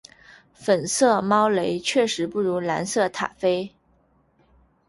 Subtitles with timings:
[0.55, 3.75] 粉色猫雷确实不如蓝色塔菲